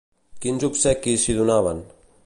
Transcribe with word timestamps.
Quins 0.45 0.65
obsequis 0.69 1.27
s'hi 1.27 1.37
donaven? 1.41 1.87